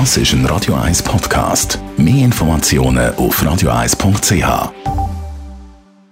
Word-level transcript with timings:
Das 0.00 0.16
ist 0.16 0.32
ein 0.32 0.44
Radio 0.46 0.74
1 0.74 1.04
Podcast. 1.04 1.78
Mehr 1.96 2.24
Informationen 2.24 3.14
auf 3.14 3.40
radio1.ch. 3.40 4.72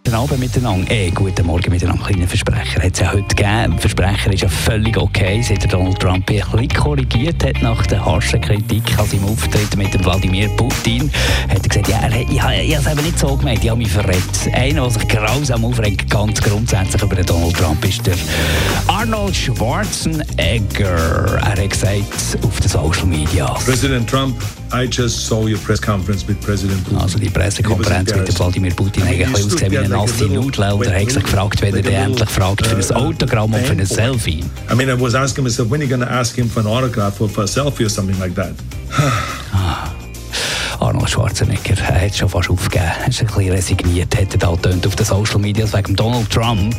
Guten 0.05 0.15
Abend 0.15 0.39
miteinander. 0.39 0.89
Eh, 0.89 1.11
guten 1.11 1.45
Morgen 1.47 1.69
miteinander. 1.69 2.05
Kleiner 2.05 2.29
Versprecher 2.29 2.81
hat 2.81 2.93
es 2.93 3.01
ja 3.01 3.13
heute 3.13 3.35
gegeben. 3.35 3.77
Versprecher 3.81 4.33
ist 4.33 4.43
ja 4.43 4.49
völlig 4.49 4.97
okay, 4.97 5.43
seit 5.43 5.73
Donald 5.73 5.99
Trump 5.99 6.31
ein 6.31 6.37
bisschen 6.37 6.69
korrigiert 6.69 7.43
hat 7.45 7.61
nach 7.61 7.85
der 7.87 8.05
harschen 8.05 8.41
Kritik 8.41 8.83
an 8.99 9.07
seinem 9.07 9.25
Auftritt 9.25 9.77
mit 9.77 9.93
dem 9.93 10.05
Wladimir 10.05 10.49
Putin. 10.51 11.11
Hat 11.49 11.65
er 11.65 11.69
gesagt, 11.69 11.89
ja, 11.89 11.99
er, 12.03 12.21
ich, 12.21 12.29
ich, 12.29 12.37
ich 12.37 12.41
habe 12.41 12.87
es 12.87 12.87
eben 12.87 13.05
nicht 13.05 13.19
so 13.19 13.37
gemeint, 13.37 13.65
ich 13.65 13.71
habe 13.71 13.79
mich 13.79 13.91
verletzt. 13.91 14.49
Einer, 14.53 14.83
der 14.83 14.91
sich 14.91 15.09
grausam 15.09 15.65
aufregt, 15.65 16.09
ganz 16.09 16.41
grundsätzlich 16.41 17.03
über 17.03 17.17
Donald 17.17 17.57
Trump, 17.57 17.85
ist 17.85 18.07
der 18.07 18.15
Arnold 19.03 19.35
Schwarzenegger. 19.35 21.41
Er 21.41 21.57
hat 21.57 21.71
gesagt 21.71 22.39
auf 22.45 22.61
den 22.61 22.69
Social 22.69 23.07
Media. 23.07 23.47
President 23.65 24.09
Trump, 24.09 24.41
I 24.73 24.85
just 24.85 25.27
saw 25.27 25.45
your 25.45 25.59
press 25.59 25.83
conference 25.83 26.25
with 26.29 26.41
President 26.41 26.85
Putin. 26.85 26.99
Also 26.99 27.19
die 27.19 27.29
Pressekonferenz 27.29 28.15
mit 28.15 28.29
dem 28.29 28.39
Wladimir 28.39 28.73
Putin 28.73 29.03
hat 29.03 29.11
ein 29.11 29.19
bisschen 29.19 29.35
ausgesehen 29.35 29.73
wie 29.73 29.79
eine 29.79 29.89
nasse 29.89 30.27
Nudel 30.27 30.73
und 30.75 30.87
er 30.87 31.01
hat 31.01 31.11
sich 31.11 31.25
gefragt, 31.25 31.61
wenn 31.63 31.75
er 31.75 31.83
den 31.83 31.95
endlich 31.95 32.31
fragt 32.31 32.65
für 32.65 32.77
ein 32.77 32.91
Autogramm 32.93 33.53
und 33.53 33.67
für 33.67 33.73
ein 33.73 33.85
Selfie. 33.85 34.45
I 34.71 34.75
mean, 34.77 34.89
I 34.89 35.01
was 35.01 35.17
asking 35.17 35.43
myself, 35.43 35.69
when 35.69 35.81
are 35.81 35.85
you 35.85 35.91
going 35.91 36.09
to 36.09 36.15
ask 36.15 36.37
him 36.37 36.49
for 36.49 36.61
an 36.61 36.69
autograph 36.69 37.21
or 37.21 37.29
for 37.29 37.43
a 37.43 37.49
selfie 37.49 37.85
or 37.85 37.91
something 37.91 38.17
like 38.21 38.37
that? 38.37 38.53
Arnold 40.83 41.11
Schwarzenegger 41.11 41.77
er 41.79 42.07
hat 42.07 42.17
schon 42.17 42.29
fast 42.29 42.51
aufgegeben. 42.51 42.91
Er 43.03 43.09
ist 43.09 43.21
ein 43.21 43.27
bisschen 43.29 43.53
resigniert, 43.53 44.17
hat 44.17 44.33
er 44.33 44.39
da 44.39 44.49
auf 44.49 44.61
den 44.61 45.07
Social 45.07 45.39
Media 45.39 45.73
wegen 45.73 45.95
Donald 45.95 46.29
Trump. 46.29 46.75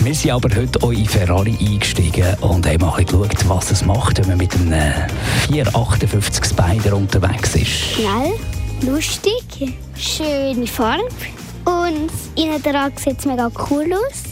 Wir 0.00 0.14
sind 0.14 0.32
aber 0.32 0.54
heute 0.54 0.82
auch 0.82 0.92
in 0.92 1.06
Ferrari 1.06 1.56
eingestiegen 1.58 2.34
und 2.42 2.66
haben 2.66 2.84
mal 2.84 3.02
geschaut, 3.02 3.48
was 3.48 3.70
es 3.70 3.86
macht, 3.86 4.18
wenn 4.18 4.28
man 4.28 4.36
mit 4.36 4.54
einem 4.54 4.92
458 5.48 6.44
Spider 6.44 6.94
unterwegs 6.94 7.54
ist. 7.54 7.68
Schnell, 7.68 8.34
lustig, 8.82 9.74
schöne 9.96 10.66
Farbe 10.66 11.08
und 11.64 12.10
innen 12.36 12.62
dran 12.62 12.92
sieht 13.02 13.18
es 13.18 13.24
mega 13.24 13.50
cool 13.70 13.90
aus. 13.94 14.24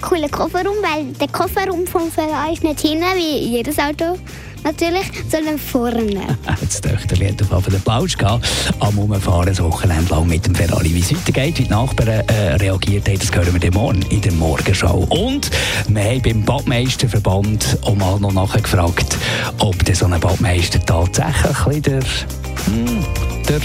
Cooler 0.00 0.28
Kofferraum, 0.28 0.76
weil 0.80 1.06
der 1.14 1.26
Kofferraum 1.26 1.84
vom 1.88 2.08
Ferrari 2.12 2.52
ist 2.52 2.62
nicht 2.62 2.80
hinten 2.80 3.04
wie 3.16 3.56
jedes 3.56 3.80
Auto 3.80 4.16
natürlich, 4.64 5.10
sondern 5.30 5.58
vorne. 5.58 6.36
Das 6.60 6.80
Töchterli 6.80 7.28
hat 7.28 7.42
auf 7.42 7.50
jeden 7.50 7.62
Fall 7.62 7.72
den 7.72 7.80
Plausch 7.80 8.16
gehabt. 8.16 8.48
Am 8.80 8.98
Umfahren 8.98 9.46
das 9.46 9.62
Wochenende 9.62 10.10
lang 10.10 10.26
mit 10.26 10.46
dem 10.46 10.54
Ferrari. 10.54 10.94
Wie 10.94 11.00
es 11.00 11.14
weitergeht, 11.14 11.58
wie 11.58 11.64
die 11.64 11.70
Nachbarn 11.70 12.08
äh, 12.08 12.54
reagiert 12.56 13.08
haben, 13.08 13.18
das 13.18 13.34
hören 13.34 13.52
wir 13.52 13.60
dann 13.60 13.74
morgen 13.74 14.02
in 14.10 14.20
der 14.20 14.32
Morgenschau. 14.32 15.06
Und 15.10 15.50
wir 15.88 16.02
haben 16.02 16.22
beim 16.22 16.44
Badmeisterverband 16.44 17.78
auch 17.82 17.94
mal 17.94 18.18
noch 18.20 18.32
nachgefragt, 18.32 19.16
ob 19.58 19.84
der 19.84 19.94
so 19.94 20.06
ein 20.06 20.18
Badmeister 20.20 20.84
tatsächlich 20.84 21.82
der, 21.82 22.00
hm, 22.02 23.04
der 23.48 23.60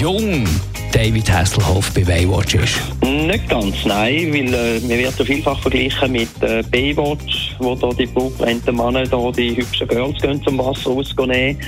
Jung 0.00 0.46
David 0.92 1.30
Hasselhoff 1.30 1.92
bei 1.92 2.02
Baywatch 2.02 2.54
ist. 2.54 2.80
Nicht 3.02 3.48
ganz, 3.48 3.84
nein, 3.84 4.32
weil 4.32 4.54
äh, 4.54 4.82
wir 4.82 4.98
werden 4.98 5.26
vielfach 5.26 5.60
verglichen 5.60 6.12
mit 6.12 6.28
äh, 6.40 6.62
Baywatch, 6.62 7.37
wo 7.60 7.74
da 7.74 7.88
die 7.90 8.06
blutbrennenden 8.06 8.76
Männer 8.76 9.04
da 9.04 9.30
die 9.30 9.56
hübschen 9.56 9.88
Girls 9.88 10.20
gehen 10.20 10.42
zum 10.42 10.58
Wasser 10.58 10.90
rausnehmen. 10.90 11.58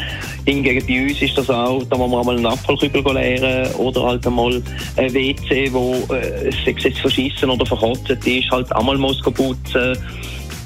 Hingegen 0.46 0.86
bei 0.86 1.02
uns 1.02 1.22
ist 1.22 1.36
das 1.36 1.50
auch, 1.50 1.82
da 1.90 1.96
muss 1.96 2.10
man 2.10 2.26
mal 2.26 2.36
einen 2.36 2.46
Apfelkübel 2.46 3.14
leeren 3.14 3.72
oder 3.74 4.02
halt 4.02 4.26
einmal 4.26 4.62
ein 4.96 5.14
WC, 5.14 5.72
wo 5.72 5.94
äh, 6.14 6.50
sechs 6.64 6.84
jetzt 6.84 6.98
verschissen 6.98 7.50
oder 7.50 7.66
verkotzt 7.66 8.10
ist, 8.10 8.50
halt 8.50 8.74
einmal 8.74 8.98
muss 8.98 9.20
putzen. 9.20 9.96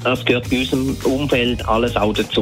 Das 0.03 0.23
gehört 0.23 0.49
bei 0.49 0.59
unserem 0.59 0.95
Umfeld 1.03 1.67
alles 1.67 1.95
auch 1.95 2.13
dazu. 2.13 2.41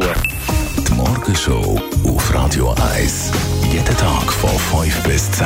Die 0.88 0.94
Morgenshow 0.94 1.80
auf 2.06 2.34
Radio 2.34 2.76
1. 2.96 3.32
Jeden 3.72 3.98
Tag 3.98 4.32
von 4.34 4.84
5 4.84 5.04
bis 5.04 5.32
10. 5.32 5.46